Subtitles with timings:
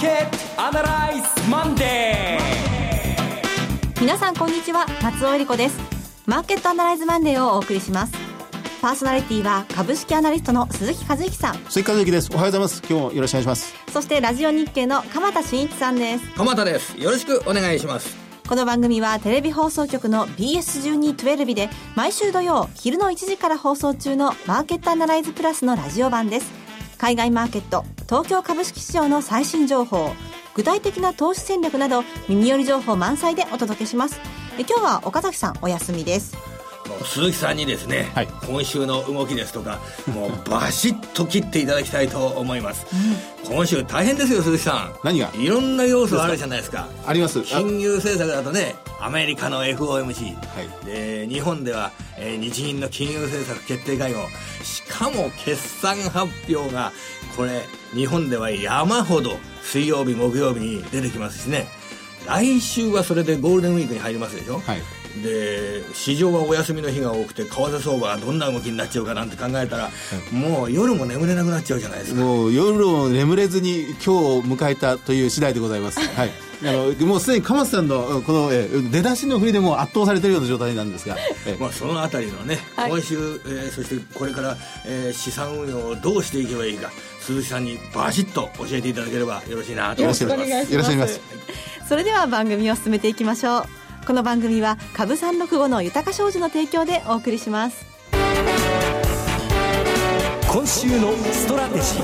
[0.00, 4.00] ケットアナライズマンデー。
[4.00, 4.86] 皆さんこんにちは。
[5.02, 5.78] 松尾英里子です。
[6.24, 8.14] マーケットアナライズマンデーをお送りします。
[8.80, 11.56] パーソナリティは株式アナリストの鈴木一之さん。
[11.68, 12.30] 鈴木一之です。
[12.32, 12.82] おはようございます。
[12.88, 13.74] 今日もよろしくお願いします。
[13.92, 16.24] そしてラジオ日経の鎌田伸一さんです。
[16.34, 16.98] 鎌田です。
[16.98, 18.16] よろしくお願いします。
[18.48, 26.69] この番組はテレビ放送局の BS1212 で毎週土曜昼の1時から放送中のマーケットアナライズプラスのラジオ版です
[27.00, 30.12] 海外マーケット東京株式市場の最新情報
[30.52, 34.20] 具体的な投資戦略など耳寄り情報満載でお届けします。
[34.58, 36.36] 今日は岡崎さんお休みです。
[37.06, 39.78] 鈴木さんにですね、はい、今週の動きですとか
[40.14, 42.84] もうバシッと切っていただきたいと思います、
[43.46, 44.94] うん、今週大変ですよ鈴木さん。
[45.02, 45.30] 何が？
[45.34, 46.86] いろんな要素あるじゃないですか。
[47.06, 47.40] あります。
[47.44, 50.40] 金融政策だとねアメリカの FOMC、は
[50.82, 54.20] い、で日本では、えー、日銀の金融政策決定会合。
[54.62, 56.92] しかも決算発表が
[57.36, 57.62] これ
[57.94, 61.66] 日本では山ほど水曜日木曜日に出てきますしね。
[62.26, 69.90] 来週はそれでゴールデンウィークに入りますでしょ、はいで市場はお休みの日が多くて為替相場はどんな動きになっちゃうかなんて考えたら、は
[70.32, 72.20] い、もう夜も眠れなくなっちゃうじゃないですか。
[72.20, 76.30] もう夜を眠れずに今日を迎えたという次第でございます、 はい、
[76.62, 81.16] あのもうすでに鎌田さんのこの、え出だしの振りでも圧倒されているような状態なんですが、
[81.46, 83.16] えまあ、そのあたりのね、はい、今週、
[83.46, 90.72] えー、そしてこれから、えー、資産運用をどうしていけばいいか鈴木さんにバシッと教えていただければよろしいなと思っております。
[90.72, 91.20] よろしくお願いします、
[91.88, 93.79] それでは番組を進めていきましょう
[94.10, 97.86] この番組は株三六五の豊か商事の提供でお送りします。
[100.52, 102.02] 今週のストラテジー。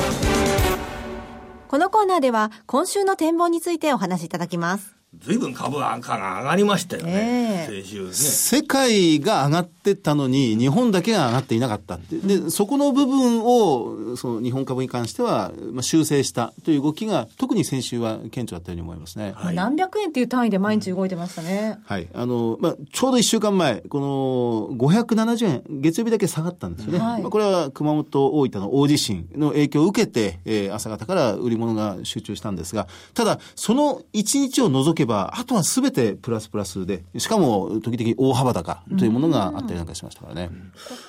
[1.67, 8.13] このコーナーでは今週の展望についてお話しいただきますずいぶん株価が上がりましたよね、えー、先週ね。
[8.13, 12.17] 世界が上がってったのに、日本だけが上がっていなかったって。
[12.19, 19.33] で、そこの部分を、その日本株に関しては、まあ、修正したという動きが、特に先週は顕著だったように思いますね。
[19.37, 21.79] はい、何百円っていう単位で毎日動いてましたね。
[21.85, 22.09] はい。
[22.15, 26.99] あの、まあ、ちょうど1週間前、この570円、月曜日だけ下がったんですよね。
[26.99, 40.51] はい、まあ、これは熊本、大分の大地震の影響を受けて、えー、朝方から売り物が集中したんですが、ただ、その1日を除けば、あとはすべてプラスプラスで、しかも時々大幅高というものがあったりなんかしましたからね。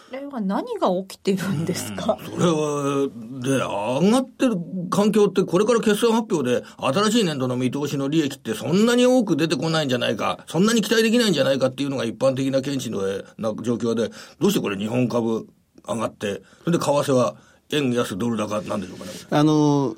[0.10, 3.10] これは何が起きてるんですか、それは、
[3.42, 4.58] で、上がってる
[4.90, 13.02] 環境って、これから決算発表で、新しい年度の見通しの利益ってそんなに多く出てこないんじゃないか、そんなに期待できないんじゃないかっていうのが一般的な見地の
[13.38, 15.48] な状況で、どうしてこれ日本株
[15.88, 17.36] 上がって、それで為替は
[17.72, 19.12] 円安ドル高なんでしょうかね。
[19.30, 19.94] あの、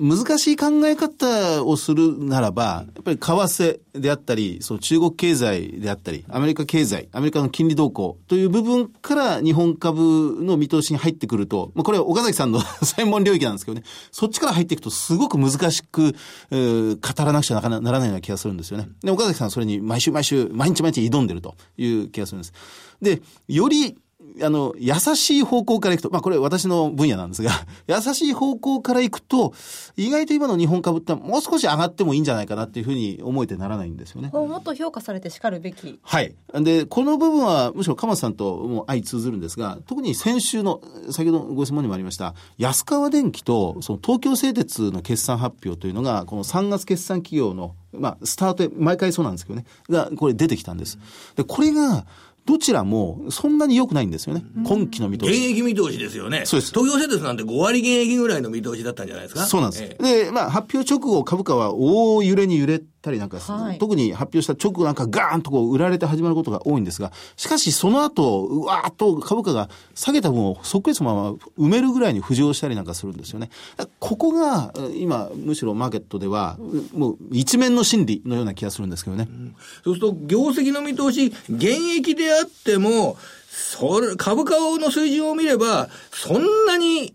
[0.00, 16.14] 難しい考え方をするならば、やっぱり為替であったり、その中国経済であったり、アメリカ経済、アメリカの金利動向という部分から日本株の見通しに入ってくると、まあ、これは岡崎さんの 専門領域なんですけどね、そっちから入っていくとすごく難しく、
[16.50, 18.88] えー、語らなくちゃならないような気がするんですよね。
[19.02, 22.54] で、岡崎さんはそれに毎週毎週、毎日毎日挑んでるという気がするんです。
[23.02, 23.98] で、より
[24.42, 27.50] あの、優しい方向からいくと、まあこれ私の分野なんですが、
[27.88, 29.52] 優しい方向からいくと、
[29.96, 34.30] 意外と今の日本株ってもう少し上がってもいいんじゃないかなっていうふうに思えてならないんですよね。
[34.32, 35.98] もっと評価されて叱るべき。
[36.02, 36.34] はい。
[36.54, 50.98] で、この部分はむしろ鎌田さんとも相通ずるんですが、特に先週の、先ほどご質問にもありました、安川電機とその東京製鉄の決算発表というのが、この3月決算企業のまあ、スタート、毎回そうなんですけどね、が、これ出てきたんです。
[51.36, 52.06] で、これが、
[52.44, 54.44] どちらもそんなに良くないんですよね。
[54.64, 55.30] 今期の見通し。
[55.30, 56.42] 現役見通しですよね。
[56.44, 56.72] そうです。
[56.72, 59.46] 東京製鉄なんて5割現役ぐらいの見通しだったんじゃないですか。
[59.46, 59.82] そうなんです。
[59.82, 73.50] ええ、で、まあ発表直後株価は大揺れに揺れたりなんか、はい、特に発表した直後なんかガーンとこう売られて始まることが多いんですが、しかしその後、うわーっと株価が下げた分をそっくりそのまま埋めるぐらいに浮上したりなんかするんですよね。
[73.98, 76.58] ここが今、むしろマーケットでは、
[76.92, 79.28] もう一面の心理のような気がするんですけどね。
[79.30, 79.54] うん、
[79.84, 81.64] そうすると、業績の見通し、現
[81.96, 83.16] 役であっても、
[83.50, 87.14] それ、株価の水準を見れば、そんなに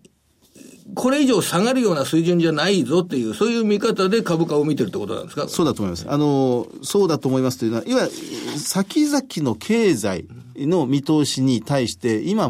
[0.94, 5.48] これ以上下がるような水準じゃないぞっていう、そういう見方で株価を見てるってことなんですか？
[5.48, 6.06] そうだと思います。
[6.08, 10.26] あの、そうだと思いますというのは、いわゆる先々の経済
[10.56, 12.46] の見通しに対して、今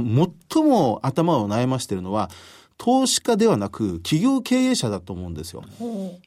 [0.52, 2.31] 最も頭を悩ましているのは、
[2.76, 5.64] 投資家ではなく企業経営者だと思うんですよ。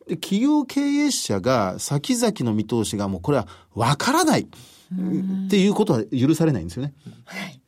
[0.06, 4.50] で企業経営者が先々の見通しがもうこれはわからない。
[4.94, 6.94] っていうことは許されないんですよね。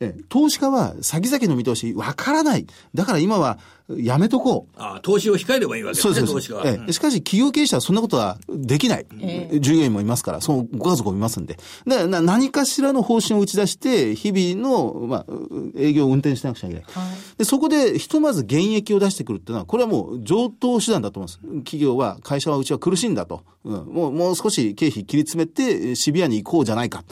[0.00, 2.66] え投資家は先々の見通しわからない。
[2.94, 4.76] だから今はやめとこう。
[4.76, 6.66] あ投資を控えればいいわけですね、投資家は。
[6.66, 9.06] ええ、しかし企業経営者はそんなことはできない。
[9.20, 11.58] えー、従業員もいますから、そのご家族もいますんで。
[11.86, 15.26] で何かしらの方針を打ち出して、日々の、まあ、
[15.76, 16.84] 営業を運転しなくちゃいけない。
[16.86, 21.40] はい、でそこでひとまず減益を出してくるっていうのは、これはもう上等手段だと思います。
[21.64, 23.42] 企業は、会社はうちは苦しいんだと。
[23.64, 27.04] うん、もう、もう少し経費切り詰めてシビアに行こうじゃないか。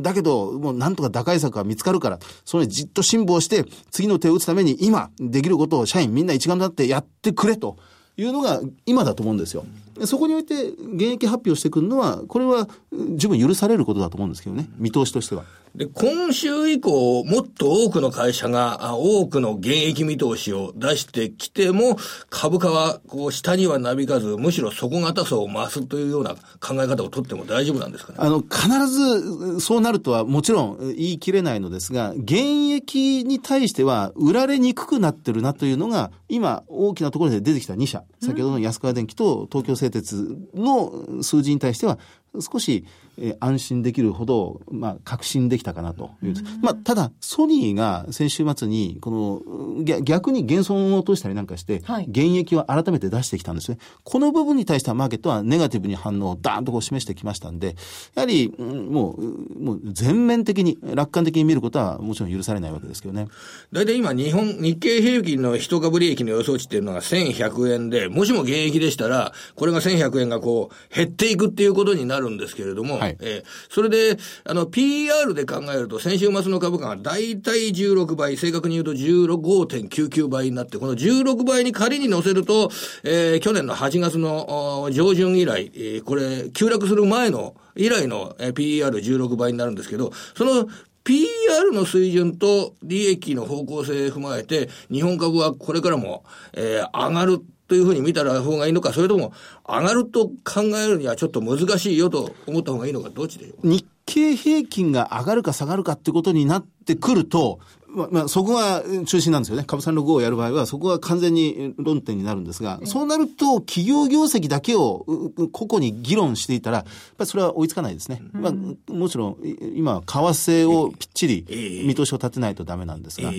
[0.00, 7.76] だけど、もうなんとか打開策は見つかるから、それじっと辛抱して、次の手を打つために今できることを社員みんな一丸となってやってくれと
[8.16, 9.64] いうのが今だと思うんですよ。
[10.04, 12.68] そこにおいて現役発表してくるのは、これは
[13.16, 15.44] 十分許されることだと思うんですけどね、見通しとしては。
[15.74, 21.96] で、今週以降、もっと多くの会社が、多くの現役見通しを出してきても、
[22.30, 28.18] 株価は、こう、下にはなびかず、むしろ底堅さを増すというような考え方をとっても大丈夫なんですかね。
[28.20, 41.98] あの、必ずそうなるとはもちろん言い切れないのですが、現役に対しては売られにくくなってるなというのが、今、大きなところで出てきた2社、先ほどの安川電機と東京製鉄の数字に対しては、
[42.40, 42.84] 少し、
[43.20, 46.34] えー、安心できるほど、まあ、確信できたかなという。
[46.62, 53.78] まあ、ただ、ソニーが先週末に、この、逆に減損を落としたりなんかして、現役を改めて出してきたんですね。
[54.04, 57.76] この部分に対してはマーケットはネガティブに反応をダーンとこう示してきましたんで、
[58.14, 63.28] やはり、もう、もう全面的に、楽観的に見ることはもちろん許されないわけですけどね。
[63.72, 82.70] 大体今、日本、日経平均の一株利益の予想値っていうのが1100円で、もしも現役でしたら、これが1100円がこう、減っていくっていうことになるんですけれども、はい、えー、それで、あの、PR で考えると、先週末の株価が大体16倍、正確に言うと15.99倍になって、この16倍に仮に乗せると、
[83.04, 90.68] えー、去年の8月の上旬以来、えー、これ、急落する前の、以来の PER16 倍になるんですけど、その
[91.04, 97.42] PR の水準と利益の方向性を踏まえて、日本株はこれからも、えー、上がる。
[97.68, 99.32] というふうに見たら方がいいのか、それとも
[99.68, 103.68] 上がると考えるにはちょっと難しいよと思った方がいいのか、どっちでしょう？
[103.68, 107.60] 日経平均が上がるか下がるかってことになってくると、
[107.90, 109.64] まあ、まあ、そこが中心なんですよね。
[109.64, 115.06] 株三六五をやる場合は、そこは完全に論点になるんですが、そうなると、企業業績だけを
[115.52, 116.86] 個々に議論していたら、やっ
[117.16, 118.22] ぱりそれは追いつかないですね。
[118.32, 119.36] まあ、もちろん、
[119.74, 123.32] 今、為替をぴっちり見通しを立てないとダメなんですが、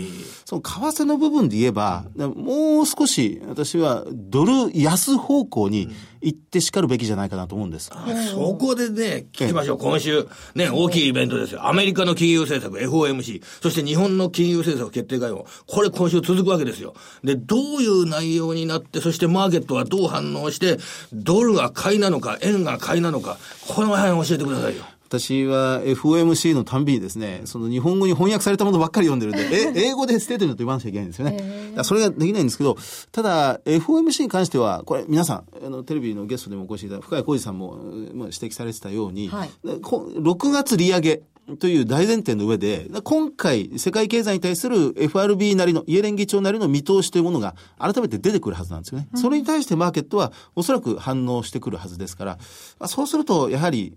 [0.45, 5.89] その為替の部分で言えば、もう少し、私はドル安方向に
[6.21, 7.91] 行ってしかるべきじゃないかなと思うんです。
[8.31, 9.77] そこでね、聞きましょう。
[9.77, 11.67] 今週、ね、大きいイベントですよ。
[11.67, 16.93] アメリカの金融政策、FOMC、そして日本の金融政策決定会合、これ今週続くわけですよ。
[17.23, 20.77] で、どういう内容になって、そしてマーケットはどう反応して、
[21.13, 23.37] ドルが買いなのか、円が買いなのか、
[23.67, 24.83] この辺教えてくださいよ。
[25.09, 31.73] 私は FOMC のたんびにですね、その日本語に翻訳されたものばっかり読んでるんで、え、 英語でステートメント言わなきゃいけないんですよね。
[31.83, 32.77] それができないんですけど、
[33.11, 37.77] ただ FOMC に関しては、これ皆さん、あの、テレビのゲストでもお越しいただいた深谷浩二さんも、
[38.13, 41.23] まあ、指摘されてたように、はい、6月利上げ、
[41.57, 49.07] という大前提の上で、今回、世界経済に対する FRB なりの、イエレン議長なりの見通しというものが改めて出てくるはずなんですよね。
[49.13, 52.39] うん、それに対してマーケットはおそらく反応してくるはずですから、
[52.87, 53.95] そうすると、やはり、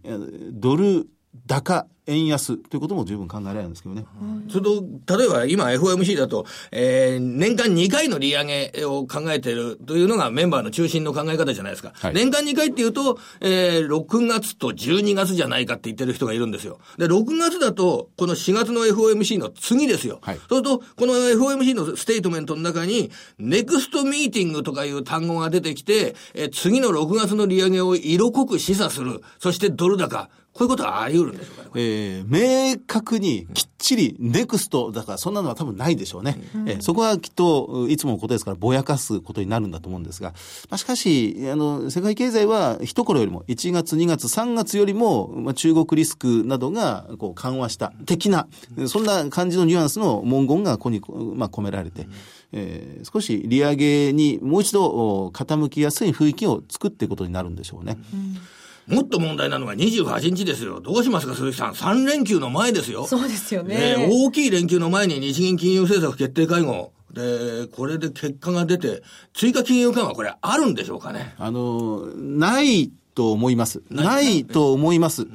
[0.52, 1.08] ドル
[1.46, 4.04] 高、円安ということも十分考えられるんですけどね。
[4.50, 11.92] それと、例えば今 FOMC だと、えー、年間2回の利上げを考えているというのがメンバーの中心の考え方じゃないですか。
[11.94, 16.80] はい、年間2回っていうと、えー、6月と12月じゃないかって言ってる人がいるんですよ。
[16.98, 20.18] で、6月だと、この4月の FOMC の次ですよ。
[20.22, 29.20] はい、そうすると、この FOMC のステートメントの中に、 next meeting とかいう単語が出てきて、えー、次の6月の利上げを色濃く示唆する。
[29.38, 30.28] そしてドル高。
[30.54, 36.38] こういうことはあり得るんでしょうか、ね、えー、明確にきっちりネクストだからそんなのは多分ないでしょうね。
[36.54, 40.30] うん、えー、そこはきっといつものことですからぼやかすことになるんだと思うんですが、
[40.68, 48.46] まあ、しかし、あの、世界経済は一頃よりも1月、2月、3月よりも、まあ、中国リスクなどがこう緩和した的な、
[48.86, 51.00] そんな感じのニュアンスの文言がここに、
[51.34, 52.06] まあ、込められて、
[52.52, 57.96] えー、少し利上げにもう一度傾きやすい雰囲気を作っていくことになるんでしょうね。
[58.12, 58.36] うん
[58.86, 60.80] もっと問題なのが28日ですよ。
[60.80, 61.72] どうしますか、鈴木さん。
[61.72, 63.06] 3連休の前ですよ。
[63.06, 63.96] そうですよね。
[63.96, 66.92] ね大きい連休の前に日銀金融政策決定会合。
[67.12, 69.02] で、これで結果が出て、
[69.34, 71.34] 追加金融緩和、これあるんでしょうかね。
[71.38, 73.82] あの、ないと思います。
[73.90, 75.26] ないと思います。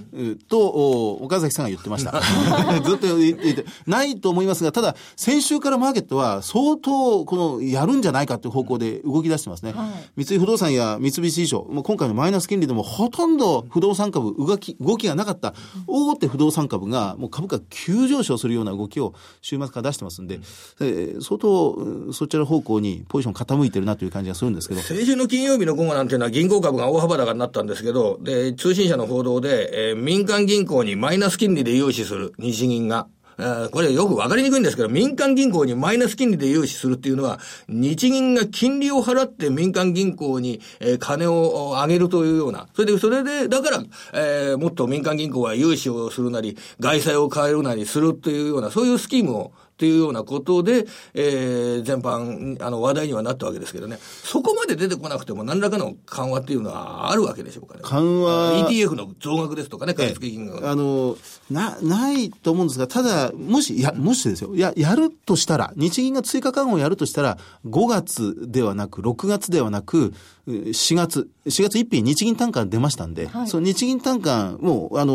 [0.50, 2.22] と、お岡崎さんが言ってました。
[2.84, 9.74] ずっと言ってないと思いますが、ただ、先週からマーケットは相当、この、やるんじゃないかという方向で動き出してますね。
[10.16, 15.54] 三井不動産や三菱地所、もう今回のマイナス金利でもほとんど不動産株動き、動きがなかった、
[15.88, 20.40] 大手不動産株が、もう株価急上昇するような動きを週末から出してますんで、
[20.80, 33.08] えー相当、うんそちら方向にポジション傾いてるなという感じがするんですけど、先週の金曜日の午後なんていうのは銀行株が大幅高になったですけど、で、通信社の報道で、えー民間銀行にマイナス金利で融資する日銀が、
[33.40, 43.84] えこれよくわかりにくいんですけど、民間銀行にマイナス金利で融資するっていうのは、日銀が金利を払って民間銀行に、えー金を上げるというような、それで、それで、だから、
[44.14, 54.00] えーもっと民間銀行は融資をするなり、外債を変えるなりするというような、そういうスキームを、っていうようなことで、えー、全般、あの、話題にはなったわけですけどね。
[54.02, 57.82] そこまで出てこなくても何らかの緩和っていうのはあるわけでしょうかね。
[57.84, 60.68] 緩和 ETF の増額ですとかね、買い付け金額。
[60.68, 61.16] あの、
[61.52, 70.12] な、ないと思うんですが、ただ、もし、や、もしですよ、や、やるとしたら、日銀が追加緩和をやるとしたら、5月ではなく、6月ではなく、
[70.48, 75.14] う4月、4月1日日銀単価出ましたんで、その日銀単価、もう、あの、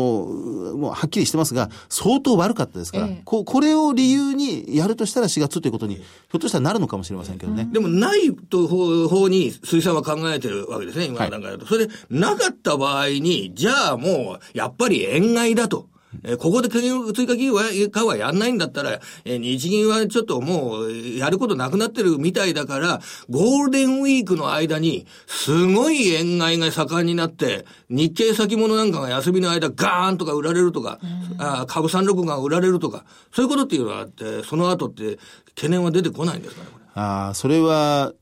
[0.77, 7.67] もうはっきりしてますが、相当悪かったですから、ええここれを理由にやるとしたら4月ということに、ひょっとしたらなるのかもしれませんけどね。
[7.71, 11.65] でも、ないと方方に水産は考えてるわけですね、今の段階だと。
[11.65, 15.92] それで、なかった場合に、じゃあもう、やっぱり円買いだと。
[16.23, 30.99] えーここで金融追加金融は緩和やんないんだったら、えー日銀はちょっともう、やることなくなってるみたいだから、ゴールデンウィークの間に、すごい円買いが盛んになって、日経先物なんかが休みの間ガーンとか売られるとか、
[31.37, 35.17] あー株三六が売られるとか、そういうことっていうのはあって、その後って
[35.55, 36.82] 懸念は出てこないんですかね、これ。
[36.95, 38.13] ああ、それは、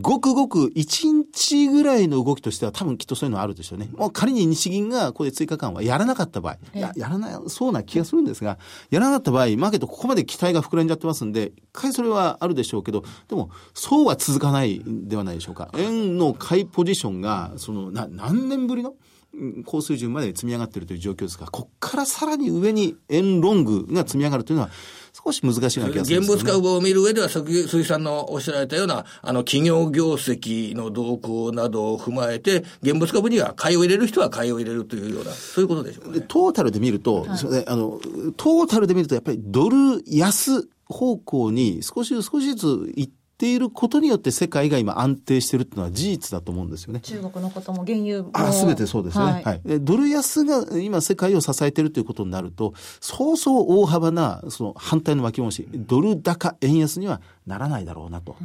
[0.00, 3.90] ごくごく1日ぐらいの動きとしては多分きっとそういうのはあるでしょうね。
[3.96, 8.58] もう仮に日銀がここで追加緩和やらなかった場合、ややらない、そうな気がするんですが、
[8.90, 15.70] やらなかった場合、マーケットここまで期待が膨らんじゃってますんで、一回それはあるでしょうけど、でも、そうは続かないんではないでしょうか。
[15.76, 18.94] 円の買いポジションが、その、な、何年ぶりの
[19.34, 24.70] うん高水準まで積み上がっているという状況ですが、ここからさらに上に円ロングが積み上がるというのは、
[25.12, 26.52] 少し難しいような気がするん現ですよね。
[26.52, 36.20] 物株を見る上では、鈴木さんのおっしゃられたような、あの、企業業績の動向などを踏まえて、現物株には買いを入れる人は買いを入れるというような、そういうことでしょうかね。
[36.20, 38.00] でトータルで見ると、それであの、
[38.36, 47.00] トータルで見るとやっぱりドル安方向に少しずつ少しずつ行っていることによって世界が今安定してるっていうのは事実だと思うんですよね。
[47.00, 49.42] 中国のことも原油もあ、すべてそうですね。
[49.44, 49.60] はい。
[49.64, 58.36] でドル安が今世界を支えているということになると、そうそう大幅な、その反対の巻き戻し、ドル高円安にはならないだろうなと。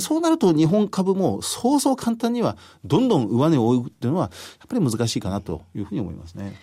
[0.00, 6.54] そうなると日本株もそうそう簡単にはどんどん上値を追うっていうのは、やっぱり難しいかなというふうに思いますね。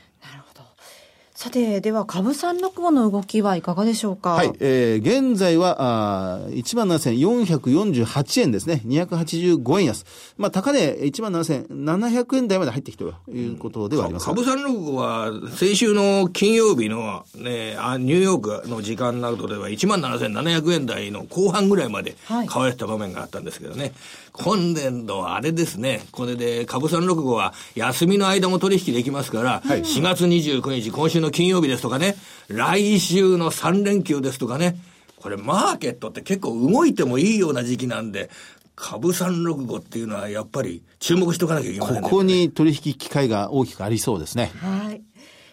[1.41, 4.33] さて、では株三六五の動きはいかがでしょうか？
[4.33, 8.83] はい、えー、現在は、あー17,448円ですね。
[8.85, 10.05] 285円安。
[10.37, 14.27] まあ、高値17,700円台まで入ってきているということではあります。
[14.27, 23.93] 株三六五は、先週の金曜日のね、あニューヨークの時間などでは17,700円台の後半ぐらいまではい買われてた場面があったんですけどね。
[24.33, 32.15] 今年度はあれですね、これで株三六五は休みの間も取引できますから、4月29日、今週の金曜日ですとかね、
[32.47, 34.77] 来週の3連休ですとかね、
[35.17, 38.29] これマーケットって結構動いてもいいような時期なんで、
[38.75, 42.01] 株三六五っていうのはやっぱり注目しておかなきゃいけませんね。
[42.01, 44.51] ここに取引機会が大きくありそうですね。
[44.59, 45.01] はい。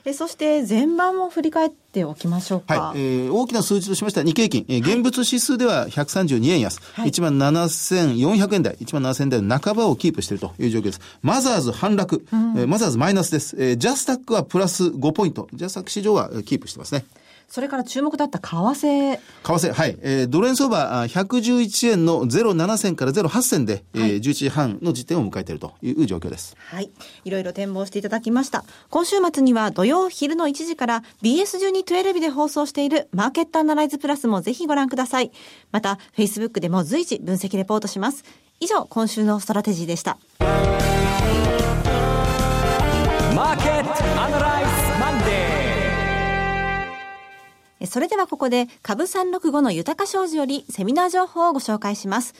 [0.09, 2.81] えそして前番を振り返っておきましょうか。
[2.81, 2.99] はい。
[2.99, 11.01] えー大きな数字としましては日経平均、えー現物指数では132円安、はい1万7400円台、1万7000円台の半ばをキープしているという状況です。
[11.23, 13.57] マザーズ反落、えーマザーズマイナスです。
[13.59, 15.49] えージャスタックはプラス5ポイント。
[15.53, 17.05] ジャスタック市場はえーキープしてますね。
[17.49, 19.17] それから注目だった為替。
[19.17, 19.99] 為替、はい。
[20.03, 26.57] えードル円相場、あ111円の07銭から08銭で、えー11時半の時点を迎えているという状況です。
[26.59, 26.91] はい。
[27.25, 28.65] いろいろ展望していただきました。
[28.91, 35.33] 今週末には土曜昼の1時から BS1212 で放送しているマーケットアナライズプラスもぜひご覧ください。
[35.73, 38.25] また、Facebook でも随時分析レポートします。
[38.61, 40.19] 以上、今週のストラテジーでした。
[43.35, 44.68] マーケットアナライズ
[47.87, 52.35] それではここで株365の豊か商事よりセミナー情報をご紹介します。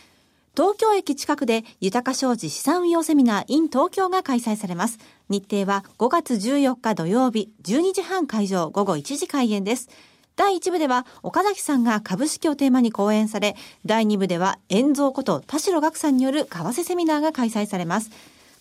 [0.57, 4.99] 東京駅近くで豊か商事資産運用セミナー in 東京が開催されます。
[5.29, 9.89] 日程は5月14日土曜日12時半会場午後1時開演です。
[10.35, 13.55] 第1部では岡崎さんが株式をテーマに講演され、
[13.85, 18.11] 第2部では遠蔵こと田代岳さんによる為替セミナーが開催されます。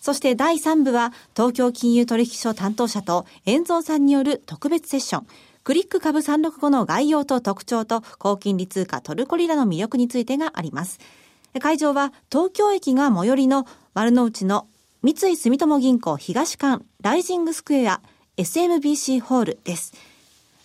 [0.00, 5.26] そして第3部は東京金融取引所担当者と遠蔵さんによる特別セッション。
[5.68, 10.98] クリック株365の概要と特徴と高金利通貨トルコリラの魅力についてがあります。
[11.60, 14.66] 会場は東京駅が最寄りの丸の内の
[15.02, 18.00] 三井住友銀行東館ライジングスクエア
[18.38, 19.92] SMBC ホールです。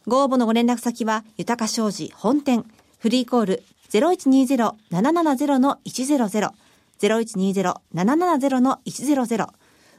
[0.07, 2.63] ご応募のご連絡先は、豊か商事本店、
[3.00, 6.53] フリーコール0120-770-100、
[7.01, 9.48] 0120-770-100、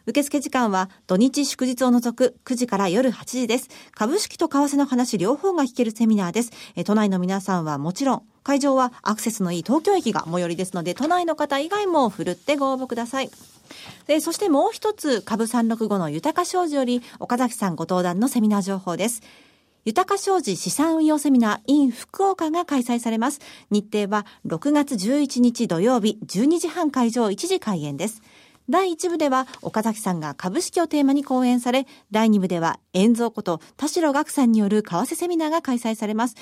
[0.07, 3.69] 受付時間は土日祝日を除く9時から夜8時です。
[3.93, 6.53] 株式と為替の話両方が聞けるセミナーです。
[6.77, 13.31] え都内の皆さんはもちろん、会場はアクセスのいい東京駅が最寄りですので、都内の方以外もふるってご応募ください。
[14.07, 19.23] で、そしてもう一つ、株365の豊か商事より、岡崎さんご登壇のセミナー情報です。
[19.87, 23.41] 豊か商事資産運用セミナー in 福岡が開催されます。
[23.71, 28.23] 日程は6月11日土曜日12時半会場1時開演です。
[28.69, 36.37] 第1部では岡崎さんが株式をテーマに講演され、第2部では遠蔵こと田代岳さんによる為替セミナーが開催されます。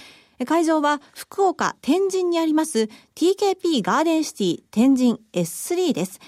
[0.46, 6.20] 会場は福岡天神にあります TKP ガーデンシティ天神 S3 です。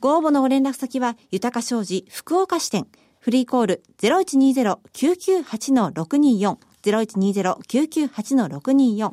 [0.00, 2.88] ご応募のご連絡先は豊か商事福岡支店
[3.18, 9.12] フリーコール0120-998-624 0120-998-624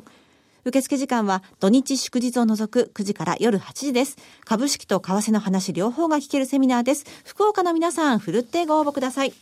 [0.64, 4.16] 受付時間は土日祝日を除く9時から夜8時です。
[4.44, 7.04] 株式と為替の話両方が聞けるセミナーです。
[7.24, 9.32] 福岡の皆さん、ふるってご応募ください。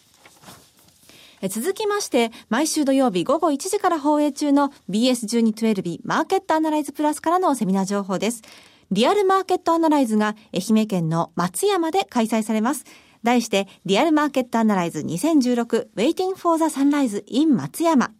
[1.48, 8.42] 続きまして、毎週土曜日午後1時から放映中の BS1212 マーケットアナライズプラスからのセミナー情報です。
[8.90, 12.84] リアルマーケットアナライズが愛媛県の松山で開催されます。
[13.22, 18.12] 題して、リアルマーケットアナライズ2016 Waiting for the Sunrise in 松山。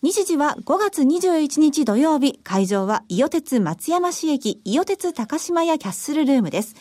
[0.00, 6.76] 日時は5月21日土曜日、会場は伊予鉄松山市駅、伊予鉄高島屋キャッスルルームです。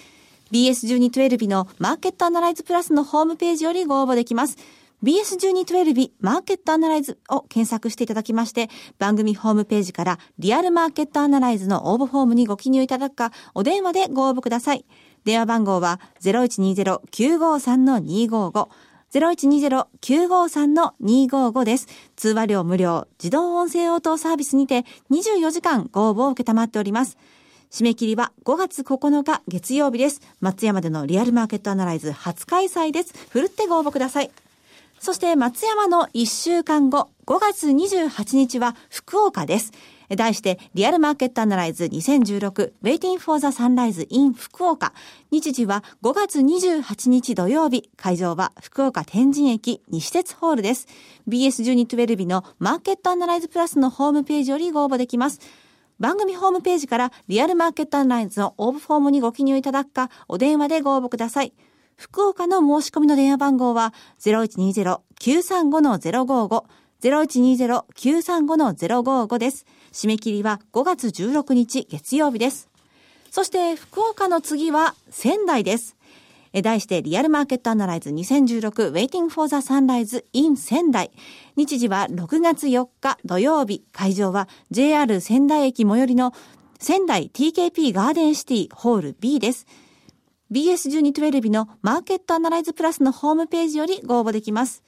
[0.52, 4.56] BS1212 のマーケットアナライズプラスのホームページよりご応募できます。
[5.02, 8.70] BS1212 マーケットアナライズを検索していただきまして、
[9.00, 14.86] 番組ホームページからリアルマーケットアナライズの応募フォームにご記入いただくか、お電話でご応募ください。
[15.24, 18.70] 電話番号は0120-953-255
[19.14, 21.88] 0120-953-255です。
[22.16, 27.18] 通話料無料、自動音声応答サービスにて24時間ご応募を受けたまっております。
[27.72, 30.22] 締め切りは5月9日月曜日です。
[30.40, 33.14] 松山でのリアルマーケットアナライズ初開催です。
[33.30, 34.32] ふるってご応募ください。
[35.00, 39.72] そして松山の1週間後、5月28日は福岡です。
[40.16, 44.94] 題して、リアルマーケットアナライズ2016 Waiting for the Sunrise in 福岡。
[45.32, 47.89] 日時は5月28日土曜日。
[47.98, 50.88] 会場は福岡天神駅西鉄ホールです。
[51.28, 55.39] BS1212 のマーケットアナライズプラスのホームページよりご応募できます。
[56.00, 61.54] 番組ホームページからリアルマーケットアナライズの応募フォームにご記入いただくか、お電話でご応募ください。
[61.98, 66.63] 福岡の申し込みの電話番号は0120-935-055
[67.02, 69.65] 0120-935-055です。
[69.98, 72.70] 締め切りは5月16日月曜日です。
[73.32, 75.96] そして福岡の次は仙台です。
[76.54, 81.10] 題してリアルマーケットアナライズ2016 Waiting for the Sunrise in 仙台。
[81.56, 83.84] 日時は6月4日土曜日。
[83.92, 86.32] 会場は JR 仙台駅最寄りの
[86.78, 89.66] 仙台 TKP ガーデンシティホール B です。
[90.52, 94.84] BS1212 のマーケットアナライズプラスのホームページよりご応募できます。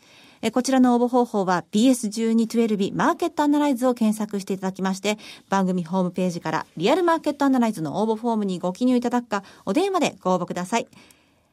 [0.53, 5.17] こちらの応募方法は BS1212 マーケットアナライズを検索していただきまして、
[5.49, 10.87] 番組ホームページからリアルマーケットアナライズの応募フォームにご記入いただくか、お電話でご応募ください。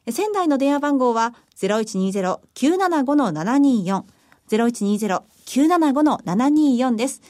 [0.08, 4.04] 仙台の電話番号は0120-975-724、
[4.48, 7.22] 0120-975-724です。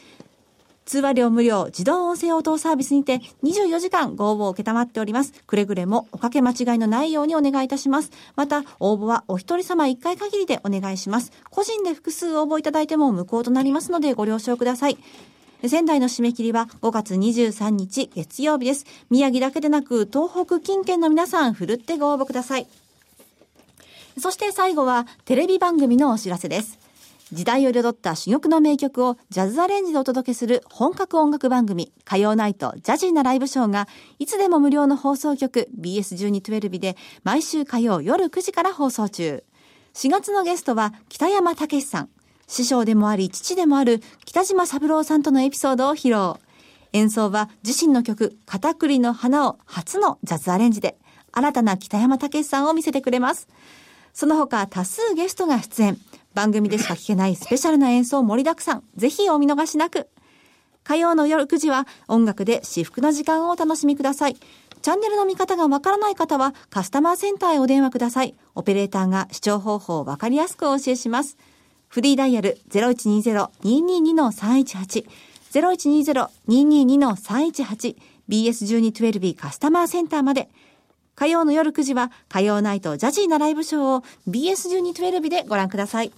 [0.86, 5.32] 通話料無料自動音声応答サービスにて24時間ご応募を受けたまっております。
[5.46, 8.12] くれぐれもおかけ間違いのないようにお願いいたします。
[8.36, 11.32] また、応募はお一人様一回限りでお願いします。
[11.50, 14.96] 個人で複数応募いただいても無効となりますのでご了承ください。
[15.66, 18.84] 仙台の締め切りは5月23日月曜日です。
[19.10, 22.68] 宮城だけでなく東北近県の皆さん、ふるってご応募ください。
[24.18, 26.85] そして最後はテレビ番組のお知らせです。
[27.32, 33.88] 時代を彩った珠玉の名曲をジャズアレンジでお届けする本格音楽番組火曜ナイトジャジーなライブショーが
[34.20, 39.42] いつでも無料の放送局 BS1212 で毎週火曜夜9時から放送中。
[39.94, 42.10] 4月のゲストは北山武さん。
[42.46, 46.40] 師匠でもあり父でもある北島三郎さんとのエピソードを披露。
[46.92, 50.96] 演奏は自身の曲、片栗の花を初のジャズアレンジで
[51.32, 53.48] 新たな北山武さんを見せてくれます。
[54.12, 55.98] その他多数ゲストが出演。
[56.36, 58.84] 番組でしか聞けないスペシャルな演奏盛りだくさん。
[58.94, 60.06] ぜひお見逃しなく。
[60.84, 64.36] 火曜の夜9時は音楽で至福の時間をお楽しみください。
[64.82, 68.34] チャンネルの見方がわからない方はカスタマーセンターへお電話ください。
[68.54, 71.38] オペレーターが視聴方法をわかりやすくお教えします。
[71.88, 75.06] フリーダイヤル0120-222-318
[75.54, 77.96] 0120-222-318
[78.28, 80.50] BS1212 カスタマーセンターまで。
[81.14, 86.12] 火曜の夜9時は火曜ナイトジャジーなライブショーを BS1212 でご覧ください。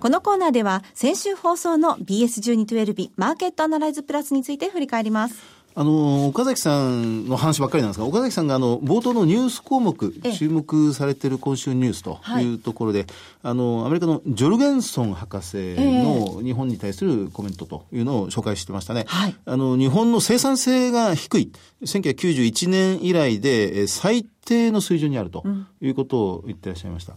[0.00, 5.60] このコーナーでは先週放送の BS1212 マーケットアナライズプラスについて振り返ります。
[5.74, 13.08] あの、岡崎さんの話ばっかりなんですが、岡崎さんがあの、冒頭のニュース項目、注目されている今週ニュースというところで、はい、
[13.42, 19.04] あの、アメリカのジョルゲンソン博士の日本に対するコメントというのを紹介してましたね。
[19.06, 21.52] はい、あの、日本の生産性が低い。
[21.84, 25.44] 1991年以来で最低の水準にあると
[25.80, 27.14] いうことを言ってらっしゃいました。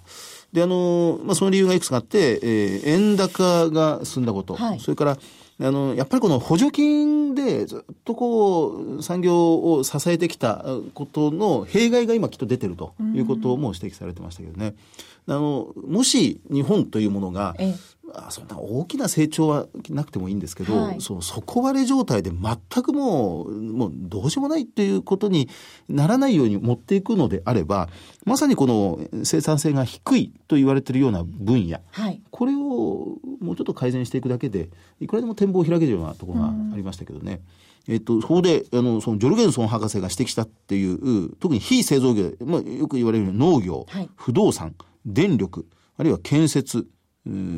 [0.54, 5.18] で、あの、まあ、その理由がいくつかあって、えー、円高が進んだこと、はい、それから、
[5.62, 14.76] あの、やっぱりこの補助金でずっとこう、産業を支えてきたことの弊害が今きっと出てるということも指摘されてましたけどね。
[15.28, 17.56] あの、もし日本というものが、
[18.16, 25.50] あそんな大きな成長はなくてもいいんですけど、はい、その底割れ状態で全くもう、もうどうしようもないっていうことに
[25.90, 27.90] ならないように持っていくのであれば、
[28.26, 37.42] まさにこの生産性が低いと言われているような分野、はい、これをもうちょっと改善していくだけで、いくらでも展望を開けるようなところがありましたけどね。
[37.88, 44.74] えっと、そこで、あの、そのジョルゲンソン博士が指摘したっていう、特に非製造業、まあ、よく言われる農業、はい、不動産、
[45.06, 46.88] 電力、あるいは建設、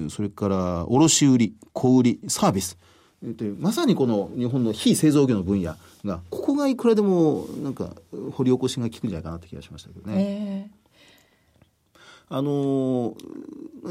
[0.10, 2.78] それから卸売、小売、サービス。
[3.60, 7.96] まさにこの日本の非製造業の分野が、ここがいくらでもなんか
[8.34, 10.70] 掘り起こしが効くんじゃないかなって気がしましたけどね。
[12.28, 13.16] あのー、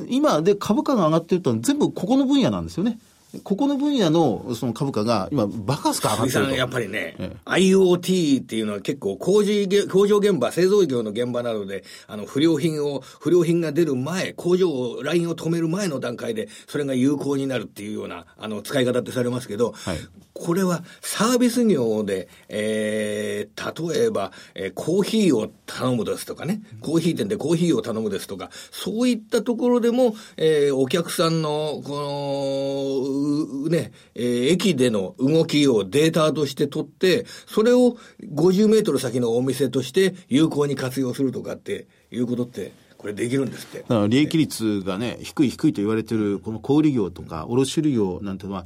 [0.09, 2.99] 今で株価が上がってると全部ここの分野なんですよね。
[3.43, 6.55] ここの分野のその株価が今、バカスカ上がってると。
[6.55, 19.99] やっぱりね、ええ、IoT っていうのは結構工事、工場現場、製造業の現場などで、あの、不良品を、不良品が出る前、工場、ラインを止める前の段階で、それが有効になるっていうような、あの、使い方ってされますけど、はい、
[20.35, 33.24] これはサービス業で、えー、例えば、えー、コーヒーを頼むですとかね、コーヒー店でコーヒーを頼むですとか、そういったところでも、えー、お客さんの、この、
[33.69, 42.73] ね、えー、駅での動きをデータとして取って、それを50メートル先のお店として有効に活用するとかっていうことって、
[43.05, 43.81] これできるんですって。
[43.81, 48.65] だから利益率がね、低い低いと言われてる、この小売業とか卸売業なんていうのは、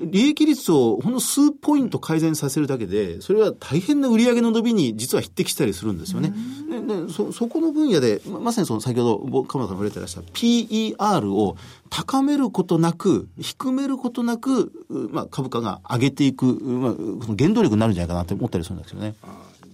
[0.00, 6.32] 利益率をほんの数ポイント改善させるだけで、それは大変な売上の伸びに実は匹敵したりするんですよね。
[6.70, 11.58] ででそそこの分野で、まさにその先ほど、鎌田さん触れてらっしゃる PER を
[11.90, 16.92] 高めることなく、低めることなく、まあ、株価が上げていく、まあ、
[17.26, 19.14] その原動力になるんじゃないかなって思ったりするんですよね。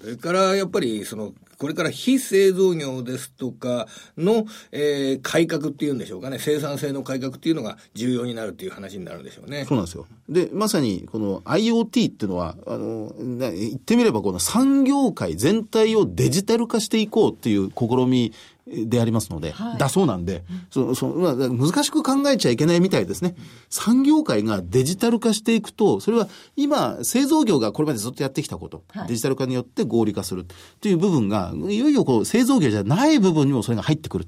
[0.01, 9.67] それからやっぱりそのこれから非製造業ですとかの、えー、改革っていうんでしょうかね、生産性の改革っていうのが重要になるっていう話になるんでしょうね。
[9.67, 10.07] そうなんですよ。
[10.31, 18.33] で、まさにこの IoT っていうのは、あの、言ってみればこの産業界全体をデジタル化していこうっていう試み
[18.67, 23.35] でありますので、はい、だそうなんで、そそまあ、難しく考えちゃいけないみたいですね。
[23.69, 34.27] 産業界がデジタル化していくと、それは今、製造業がこれまでずっとやってきたこと、はい、デジタル化によって合理化するっていう部分が、いよいよこう製造業じゃない部分にもそれが入ってくる。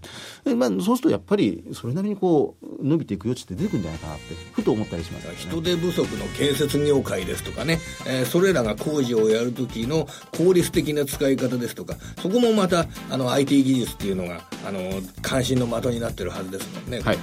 [0.56, 14.80] まあ、そうするとやっぱり、それなりにこう、伸びていく余地って出てくるんじゃないかなって、ふと思ったりします、ね、人手不足の建設業界ですとかね、えー、それらが工事をやるときの効率的な使い方ですとか、そこもまた、あの、IT 技術っていうのががあの
[15.20, 17.00] 関心の的になってるはずですもんね。
[17.00, 17.18] はい。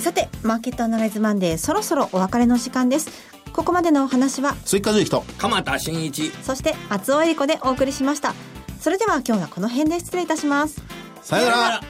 [0.00, 3.08] さてマーケットアナライズマンデーそろそろお別れの時間です。
[3.52, 6.30] ここまでのお話は追加樹と鎌田新一。
[6.42, 8.34] そして松尾恵里子でお送りしました。
[8.78, 10.82] それでは今日はこの辺で失礼いたします。
[11.22, 11.80] さよなら。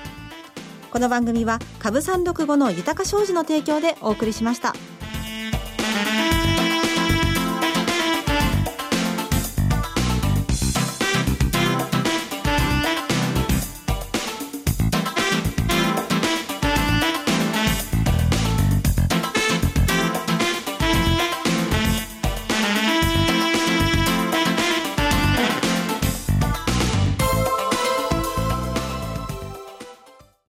[0.92, 4.74] この番組は株三六五の豊か商事の提供でお送りしました。